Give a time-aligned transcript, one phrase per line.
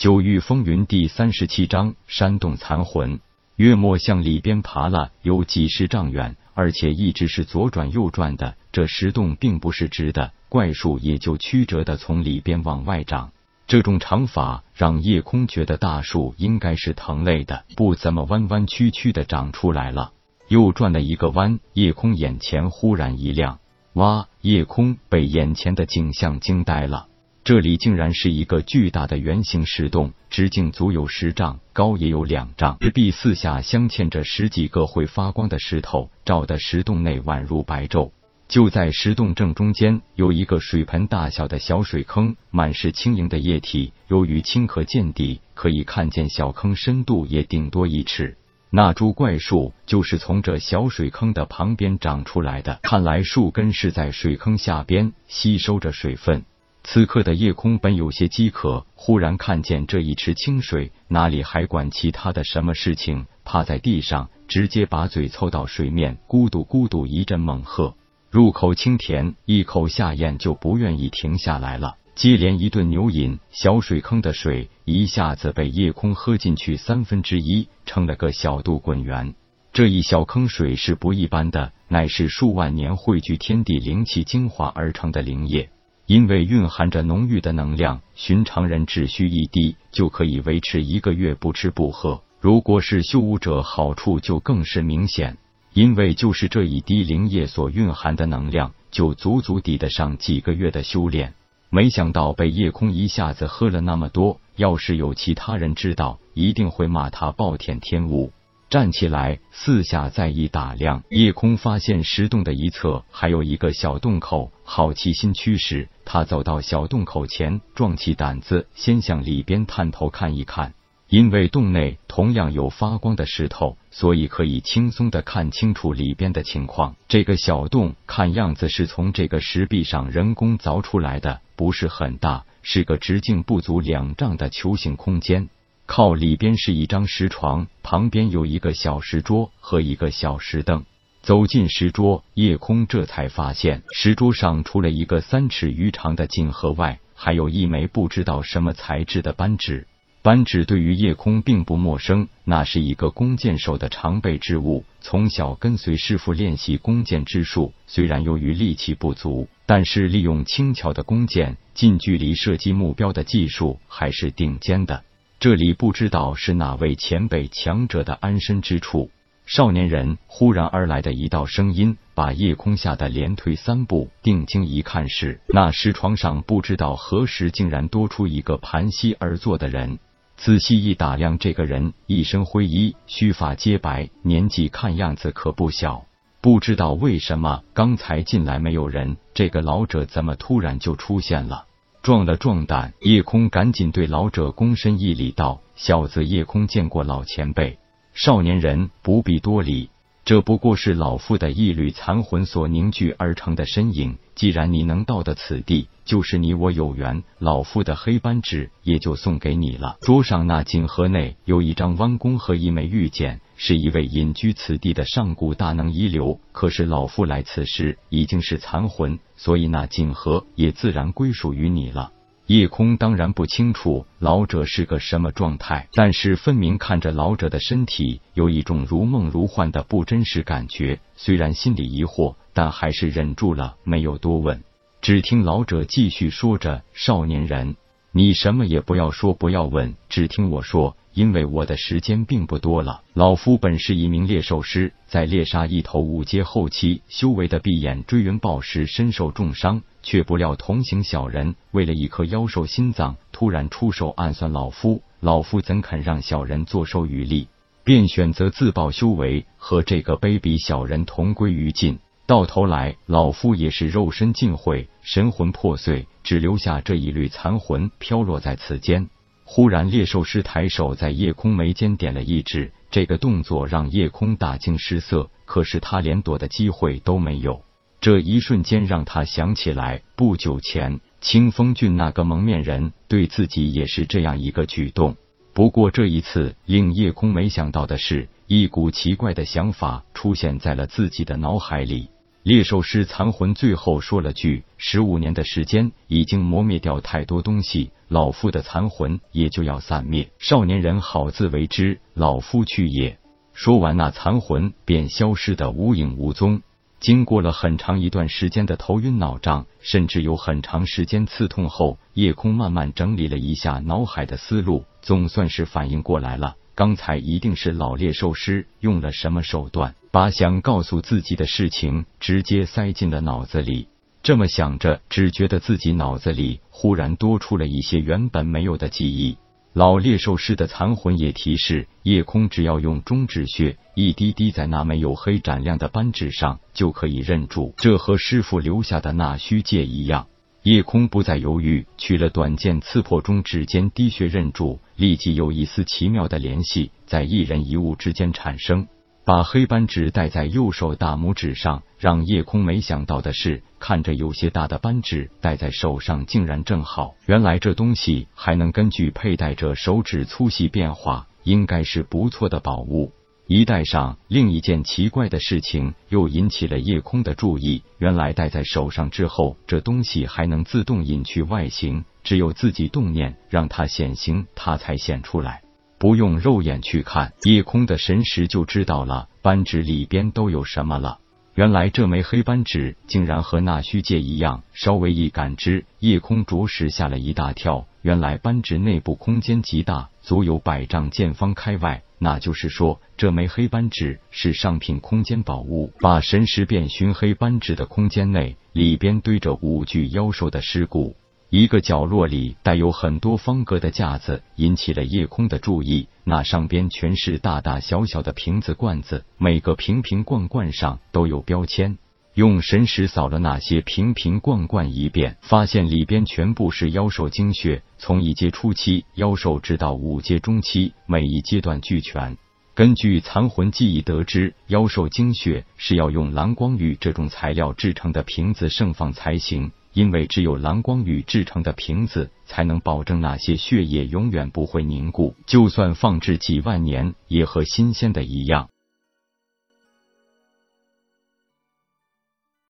[0.00, 3.20] 九域风云第三十七章山洞残魂。
[3.56, 8.56] 月末向里边爬了有几十丈远，而且一直是左转右转的。
[8.72, 13.32] 这石洞并不是直的，怪树也就曲折的从里边往外长。
[13.66, 20.12] 这种长法让夜空觉得大树应该是藤类的，不怎么弯弯曲曲的长出来了。
[20.48, 23.58] 又转了一个弯，夜空眼前忽然一亮，
[23.92, 24.28] 哇！
[24.40, 27.08] 夜空被眼前的景象惊呆了。
[27.50, 32.78] 这里竟然是一个巨大的圆形石洞，直径足有十丈，高也有两丈。
[32.80, 38.12] 石壁四下镶嵌着十几个会发光的石头，照得石洞内宛如白昼。
[38.46, 43.92] 就在石洞正中间，有一个水盆大小的小水坑，满是轻盈的液体。
[44.06, 48.36] 由于清可见底，可以看见小坑深度也顶多一尺。
[48.70, 56.44] 那株怪树就是从这小水坑的旁边长出来的，看来树根是在水坑下边吸收着水分。
[56.82, 63.26] 此刻的夜空本有些饥渴，忽然看见这一池清水，哪里还管其他的什么事情？
[63.44, 67.94] 趴在地上，直接把嘴凑到水面，咕嘟咕嘟一阵猛喝，
[68.30, 71.96] 入口清甜，一口下咽，就不愿意停下来了。
[72.14, 79.34] 接连一顿牛饮，小水坑的水一下子被夜空喝进去三分之一，成了个小肚滚圆。
[79.72, 85.70] 这一小坑水是不一般的，乃是数万年汇聚天地灵气精华而成的灵液。
[86.10, 92.20] 因为蕴含着浓郁的能量，寻常人只需一滴就可以维持一个月不吃不喝。
[92.40, 95.38] 如果是修武者，好处就更是明显，
[95.72, 101.34] 因为就是这一滴灵液所蕴含的能量，就足足抵得上几个月的修炼。
[101.68, 108.32] 没想到被夜空一下子喝了那么多，要是有其他人知道，一定会骂他暴殄天物。
[108.70, 120.72] 站起来，四下再一打量，夜空发现石洞的一侧还有一个小洞口，好奇心驱使，他走到小洞口前，壮起胆子，先向里边探头看一看。
[121.08, 126.94] 因为洞内同样有发光的石头，所以可以轻松的看清楚里边的情况。
[127.08, 135.48] 这个小洞看样子是从这个石壁上人工凿出来的，不是很大，是个直径不足两丈的球形空间。
[135.90, 140.84] 靠里边是一张石床，旁边有一个小石桌和一个小石凳。
[141.20, 149.88] 走进石桌，夜空这才发现石桌上除了一个三尺余长的锦盒外，还有一枚不知道什么材质的扳指。
[150.22, 154.84] 扳指对于夜空并不陌生，那是一个弓箭手的常备之物。
[155.00, 165.02] 从小跟随师傅练习弓箭之术，虽然由于力气不足，但是利用轻巧的弓箭近距离射击目标的技术还是顶尖的。
[165.40, 169.10] 这里不知道是哪位前辈强者的安身之处。
[169.46, 174.10] 少年人忽然而来的一道声音，把夜空吓得连退三步。
[174.22, 179.98] 定睛一看，是那石床上不知道何时竟然多出一个盘膝而坐的人。
[180.36, 186.04] 仔细一打量，这个人一身灰衣，须发皆白，年纪看样子可不小。
[186.42, 191.64] 不知道为什么刚才进来没有人，这个老者怎么突然就出现了？
[192.02, 197.78] 壮了壮胆，夜空赶紧对老者躬身一礼，道：“小子，夜空见过老前辈。”
[198.14, 199.90] 少年人不必多礼，
[200.24, 204.16] 这不过是老夫的一缕残魂所凝聚而成的身影。
[204.34, 207.22] 既然你能到的此地，就是你我有缘。
[207.38, 209.98] 老夫的黑扳指也就送给你了。
[210.00, 213.42] 桌上那锦盒内有一张弯弓和一枚玉剑。
[213.62, 222.10] 是一位隐居此地的上古大能遗留，可是老夫来此时已经是残魂，所以那锦盒也自然归属于你了。
[222.46, 230.98] 夜空当然不清楚老者是个什么状态，但是分明看着老者的身体有一种如梦如幻的不真实感觉。
[231.14, 234.64] 虽然心里疑惑，但还是忍住了，没有多问。
[235.02, 237.76] 只听老者继续说着：“少年人，
[238.10, 257.48] 你什么也不要说，不要问，只听我说。”因为我的时间并不多了，老夫本是一名猎兽师，在猎杀一头五阶后期修为的闭眼追云豹时身受重伤，却不料同行小人为了一颗妖兽心脏，突然出手暗算老夫，老夫怎肯让小人坐收渔利，
[257.84, 261.98] 便选择自爆修为，和这个卑鄙小人同归于尽。
[262.24, 269.10] 到头来，老夫也是肉身尽毁，神魂破碎，只留下这一缕残魂飘落在此间。
[269.52, 275.28] 忽然，猎兽师抬手在夜空眉间点了一指，这个动作让夜空大惊失色。
[275.44, 277.64] 可是他连躲的机会都没有。
[278.00, 285.16] 这一瞬间，让他想起来不久前清风郡那个蒙面人对自己也是这样一个举动。
[285.52, 292.08] 不过这一次，令夜空没想到的是，一股奇怪的想法出现在了自己的脑海里。
[292.42, 300.30] 猎兽师残魂最后说了句：“十五年的时间已经磨灭掉太多东西，老夫的残魂也就要散灭。
[300.38, 303.18] 少年人好自为之，老夫去也。”
[303.52, 306.62] 说完，那残魂便消失的无影无踪。
[306.98, 316.56] 经过了很长一段时间的头晕脑胀，甚至有很长时间刺痛后，夜空慢慢整理了一下脑海的思路，总算是反应过来了。
[316.80, 323.88] 刚才一定是老猎兽师用了什么手段，把想告诉自己的事情直接塞进了脑子里。
[324.22, 329.36] 这么想着，只觉得自己脑子里忽然多出了一些原本没有的记忆。
[329.74, 337.74] 老猎兽师的残魂也提示夜空，只要用中指穴一滴滴在那枚黝黑斩亮的扳指上，就可以认住。
[337.76, 340.28] 这和师傅留下的那虚界一样。
[340.62, 348.86] 夜空不再犹豫，取了短剑刺破中指间滴血，认柱，立即有一丝奇妙的联系在一人一物之间产生。
[349.24, 357.14] 把黑扳指戴在右手大拇指上，让夜空没想到的是，看着有些大的扳指戴在手上竟然正好。
[357.24, 363.12] 原来这东西还能根据佩戴者手指粗细变化，应该是不错的宝物。
[363.52, 367.82] 一戴上，另一件奇怪的事情又引起了夜空的注意。
[367.98, 375.62] 原来戴在手上之后，这东西还能自动隐去外形，只有自己动念让它显形，它才显出来，
[375.98, 381.18] 不用肉眼去看，夜空的神识就知道了扳指里边都有什么了。
[381.56, 387.88] 原来这枚黑扳指竟然和那虚界一样，稍微一感知，夜空着实吓了一大跳。
[388.02, 392.04] 原来扳指内部空间极大，足有百丈见方开外。
[392.22, 395.90] 那就是说，这枚黑斑纸是上品空间宝物。
[396.00, 401.16] 把神识变寻黑斑纸的空间内，里边堆着五具妖兽的尸骨。
[401.48, 406.08] 一个角落里带有很多方格的架子，引起了夜空的注意。
[406.22, 411.96] 那上边全是大大小小的瓶子罐子，每个瓶瓶罐罐上都有标签。
[412.40, 422.38] 用神识扫了那些瓶瓶罐罐一遍，发现里边全部是妖兽精血，从一阶初期妖兽直到五阶中期，每一阶段俱全。
[422.74, 438.69] 根据残魂记忆得知，妖兽精血是要用蓝光玉这种材料制成的瓶子盛放才行，因为只有蓝光玉制成的瓶子才能保证那些血液永远不会凝固，就算放置几万年，也和新鲜的一样。